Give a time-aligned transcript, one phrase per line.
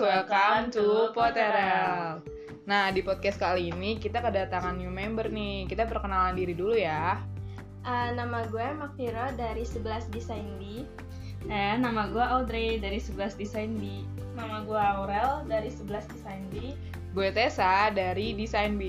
[0.00, 2.24] welcome to Poterel.
[2.64, 5.68] Nah, di podcast kali ini kita kedatangan new member nih.
[5.68, 7.20] Kita perkenalan diri dulu ya.
[7.84, 10.88] Uh, nama gue Makviro dari 11 Desain B.
[11.52, 14.00] Eh, nama gue Audrey dari 11 Desain B.
[14.40, 16.72] Nama gue Aurel dari 11 Desain B.
[17.12, 18.84] Gue Tessa dari Desain B.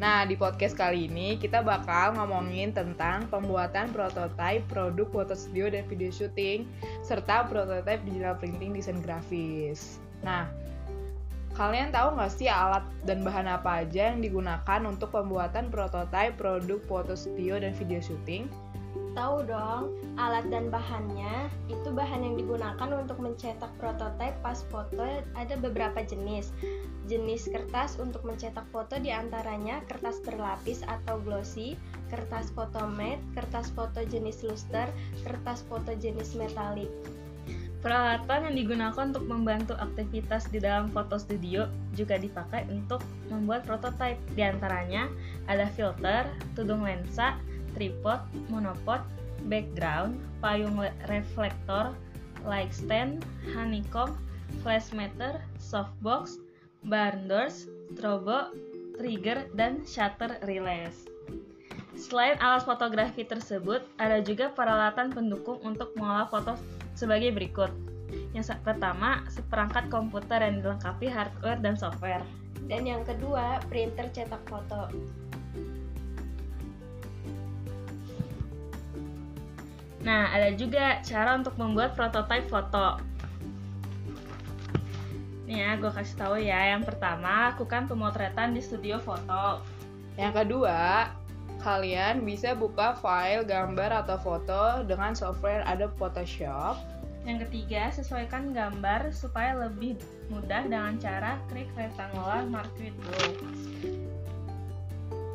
[0.00, 5.84] Nah, di podcast kali ini kita bakal ngomongin tentang pembuatan prototipe produk foto studio dan
[5.92, 6.64] video shooting,
[7.04, 10.00] serta prototipe digital printing desain grafis.
[10.20, 10.48] Nah,
[11.56, 16.80] kalian tahu nggak sih alat dan bahan apa aja yang digunakan untuk pembuatan prototipe produk
[16.88, 18.48] foto studio dan video shooting?
[19.10, 19.90] Tahu dong,
[20.22, 25.02] alat dan bahannya itu bahan yang digunakan untuk mencetak prototipe pas foto
[25.34, 26.54] ada beberapa jenis.
[27.10, 31.74] Jenis kertas untuk mencetak foto di antaranya kertas berlapis atau glossy,
[32.06, 34.86] kertas foto matte, kertas foto jenis luster,
[35.26, 36.90] kertas foto jenis metalik.
[37.80, 41.64] Peralatan yang digunakan untuk membantu aktivitas di dalam foto studio
[41.96, 43.00] juga dipakai untuk
[43.32, 44.20] membuat prototipe.
[44.36, 45.08] Di antaranya
[45.48, 47.40] ada filter, tudung lensa,
[47.72, 48.20] tripod,
[48.52, 49.00] monopod,
[49.48, 50.76] background, payung
[51.08, 51.96] reflektor,
[52.44, 53.24] light stand,
[53.56, 54.12] honeycomb,
[54.60, 56.36] flash meter, softbox,
[56.84, 57.64] barn doors,
[57.96, 58.52] strobo,
[59.00, 61.08] trigger, dan shutter release.
[62.00, 66.56] Selain alat fotografi tersebut, ada juga peralatan pendukung untuk mengolah foto
[66.96, 67.68] sebagai berikut.
[68.32, 72.24] Yang pertama, seperangkat komputer yang dilengkapi hardware dan software.
[72.64, 74.88] Dan yang kedua, printer cetak foto.
[80.00, 82.96] Nah, ada juga cara untuk membuat prototipe foto.
[85.44, 86.72] Nih ya, gue kasih tahu ya.
[86.72, 89.60] Yang pertama, lakukan pemotretan di studio foto.
[90.16, 91.12] Yang kedua,
[91.60, 96.80] kalian bisa buka file gambar atau foto dengan software Adobe Photoshop.
[97.28, 100.00] Yang ketiga, sesuaikan gambar supaya lebih
[100.32, 103.36] mudah dengan cara klik rectangular mark with blue.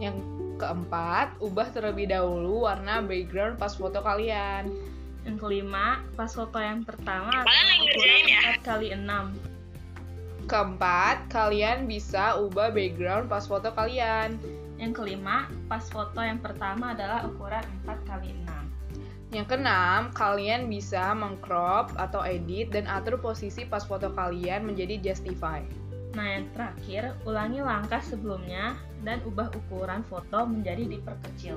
[0.00, 0.24] Yang
[0.56, 4.72] keempat, ubah terlebih dahulu warna background pas foto kalian.
[5.28, 8.20] Yang kelima, pas foto yang pertama adalah ukuran
[8.60, 9.53] 4 kali 6.
[10.44, 14.36] Keempat, kalian bisa ubah background pas foto kalian.
[14.76, 19.32] Yang kelima, pas foto yang pertama adalah ukuran 4 kali 6.
[19.32, 25.64] Yang keenam, kalian bisa mengcrop atau edit dan atur posisi pas foto kalian menjadi justify.
[26.14, 31.56] Nah, yang terakhir, ulangi langkah sebelumnya dan ubah ukuran foto menjadi diperkecil.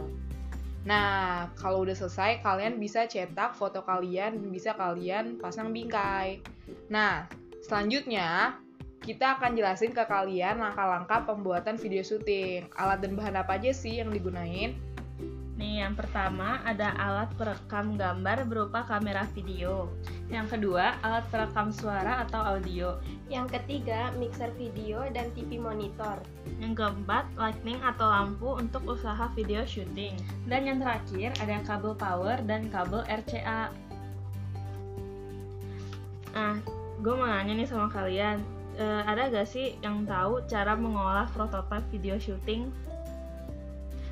[0.87, 6.39] Nah, kalau udah selesai, kalian bisa cetak foto kalian, bisa kalian pasang bingkai.
[6.87, 7.27] Nah,
[7.67, 8.57] selanjutnya
[9.07, 12.67] kita akan jelasin ke kalian langkah-langkah pembuatan video syuting.
[12.75, 14.75] Alat dan bahan apa aja sih yang digunain?
[15.55, 19.87] Nih, yang pertama ada alat perekam gambar berupa kamera video.
[20.27, 22.99] Yang kedua, alat perekam suara atau audio.
[23.31, 26.19] Yang ketiga, mixer video dan TV monitor.
[26.59, 30.19] Yang keempat, lightning atau lampu untuk usaha video syuting.
[30.51, 33.71] Dan yang terakhir, ada kabel power dan kabel RCA.
[36.35, 36.59] Nah,
[37.01, 38.45] gue mau nanya nih sama kalian,
[38.77, 42.69] uh, ada gak sih yang tahu cara mengolah prototipe video syuting?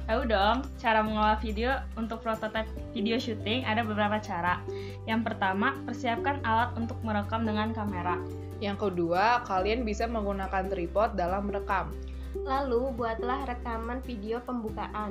[0.05, 4.61] Tahu dong, cara mengolah video untuk prototipe video syuting ada beberapa cara.
[5.09, 8.21] Yang pertama, persiapkan alat untuk merekam dengan kamera.
[8.61, 11.89] Yang kedua, kalian bisa menggunakan tripod dalam merekam.
[12.45, 15.09] Lalu, buatlah rekaman video pembukaan.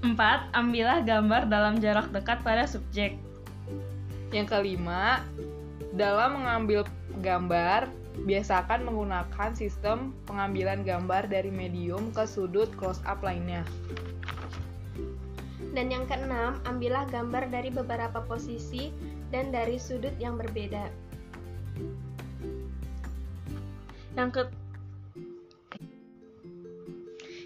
[0.00, 3.14] Empat, ambillah gambar dalam jarak dekat pada subjek.
[4.34, 5.22] Yang kelima,
[5.94, 6.86] dalam mengambil
[7.22, 7.90] gambar,
[8.22, 13.66] biasakan menggunakan sistem pengambilan gambar dari medium ke sudut close up lainnya.
[15.70, 18.90] Dan yang keenam, ambillah gambar dari beberapa posisi
[19.30, 20.90] dan dari sudut yang berbeda.
[24.18, 24.42] Yang ke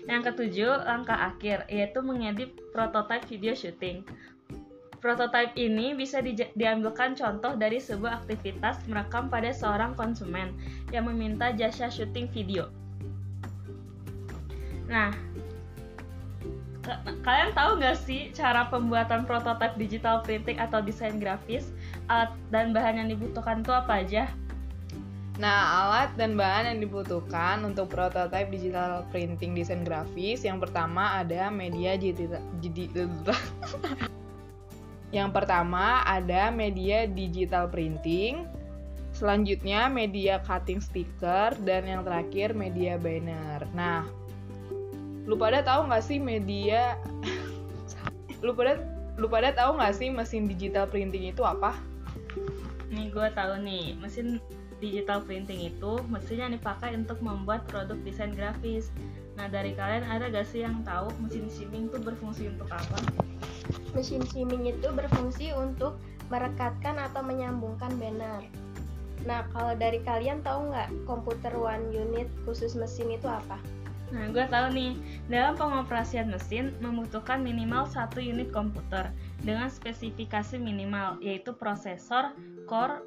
[0.04, 4.04] yang ketujuh, langkah akhir, yaitu mengedit prototipe video shooting.
[5.04, 10.56] Prototipe ini bisa di diambilkan contoh dari sebuah aktivitas merekam pada seorang konsumen
[10.97, 12.72] yang meminta jasa syuting video.
[14.89, 15.12] Nah,
[17.21, 21.68] kalian tahu nggak sih cara pembuatan prototipe digital printing atau desain grafis?
[22.09, 24.24] Alat dan bahan yang dibutuhkan itu apa aja?
[25.36, 31.53] Nah, alat dan bahan yang dibutuhkan untuk prototipe digital printing desain grafis yang pertama ada
[31.53, 32.41] media digital
[35.15, 38.51] Yang pertama ada media digital printing,
[39.15, 43.63] selanjutnya media cutting sticker, dan yang terakhir media banner.
[43.78, 44.03] Nah,
[45.22, 46.99] lu pada tahu nggak sih media?
[48.45, 48.83] lu pada
[49.15, 51.78] lu pada tahu nggak sih mesin digital printing itu apa?
[52.91, 54.43] Nih gue tahu nih, mesin
[54.83, 58.91] digital printing itu mesin yang dipakai untuk membuat produk desain grafis.
[59.39, 62.99] Nah, dari kalian ada gak sih yang tahu mesin skimming itu berfungsi untuk apa?
[63.94, 65.96] Mesin skimming itu berfungsi untuk
[66.28, 68.42] merekatkan atau menyambungkan banner.
[69.24, 73.56] Nah, kalau dari kalian tahu nggak komputer one unit khusus mesin itu apa?
[74.12, 74.92] Nah, gue tahu nih,
[75.26, 79.10] dalam pengoperasian mesin membutuhkan minimal satu unit komputer
[79.42, 82.36] dengan spesifikasi minimal, yaitu prosesor,
[82.68, 83.02] core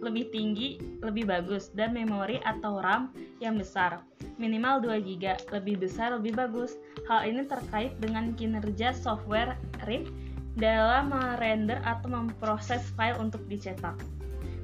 [0.00, 4.04] lebih tinggi, lebih bagus, dan memori atau RAM yang besar,
[4.36, 6.76] minimal 2 GB, lebih besar, lebih bagus.
[7.08, 9.56] Hal ini terkait dengan kinerja software
[9.88, 10.08] RIP
[10.56, 13.96] dalam merender atau memproses file untuk dicetak.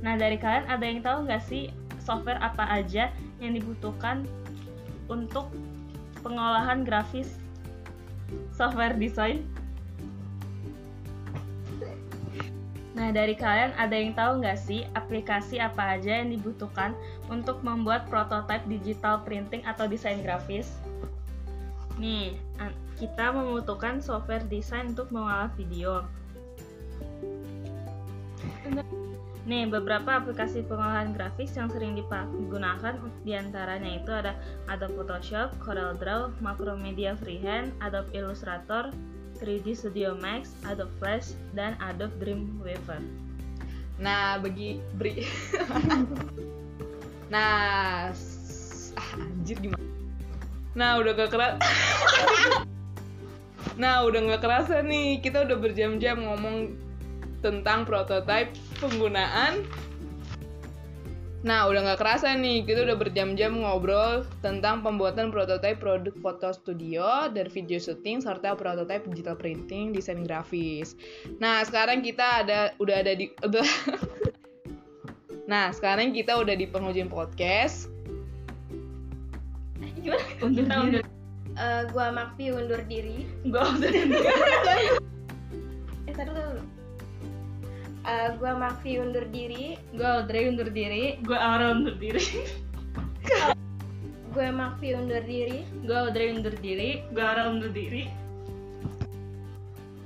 [0.03, 1.71] Nah, dari kalian ada yang tahu nggak sih
[2.03, 4.27] software apa aja yang dibutuhkan
[5.07, 5.53] untuk
[6.25, 7.39] pengolahan grafis
[8.55, 9.45] software design.
[12.93, 16.93] Nah, dari kalian ada yang tahu nggak sih aplikasi apa aja yang dibutuhkan
[17.33, 20.77] untuk membuat prototipe digital printing atau desain grafis?
[21.97, 22.37] Nih,
[23.01, 26.05] kita membutuhkan software desain untuk mengolah video.
[29.43, 32.95] Nih, beberapa aplikasi pengolahan grafis yang sering digunakan
[33.27, 34.39] di antaranya itu ada
[34.71, 38.95] Adobe Photoshop, Corel Draw, Macromedia Freehand, Adobe Illustrator,
[39.43, 43.03] 3D Studio Max, Adobe Flash, dan Adobe Dreamweaver.
[43.99, 45.23] Nah, bagi beri
[47.33, 48.13] Nah,
[48.95, 49.83] ah, anjir gimana?
[50.79, 51.55] Nah, udah gak keras.
[53.83, 55.19] nah, udah gak kerasa nih.
[55.25, 56.77] Kita udah berjam-jam ngomong
[57.43, 59.67] tentang prototipe penggunaan
[61.43, 67.27] Nah, udah nggak kerasa nih, kita udah berjam-jam ngobrol tentang pembuatan prototipe produk foto studio
[67.35, 70.95] dan video syuting serta prototipe digital printing, desain grafis.
[71.43, 73.67] Nah, sekarang kita ada udah ada di udah
[75.51, 77.91] Nah, sekarang kita udah di penghujung podcast.
[79.99, 80.23] Gimana?
[80.43, 81.03] Undur diri.
[81.59, 83.27] Uh, gua Makfi undur diri.
[83.51, 84.15] Gua undur diri.
[86.09, 86.63] eh, taruh dulu.
[88.13, 89.81] Uh, gua Makfi undur diri.
[89.97, 91.17] Gue Audrey undur diri.
[91.25, 92.21] Gue Aura undur diri.
[94.37, 95.65] gue Makfi undur diri.
[95.81, 97.01] Gue Audrey undur diri.
[97.09, 98.13] Gue Aura undur diri.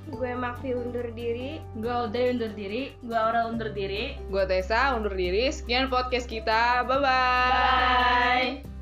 [0.07, 1.59] Gue Makfi undur diri.
[1.83, 2.95] Gue Audrey undur diri.
[3.03, 4.15] Gue Aura undur diri.
[4.31, 5.51] Gue Tessa undur diri.
[5.51, 6.87] Sekian podcast kita.
[6.87, 8.63] Bye-bye.
[8.63, 8.76] Bye.